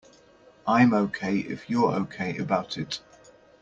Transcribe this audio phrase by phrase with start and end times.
[0.65, 3.01] I'm OK if you're OK about it.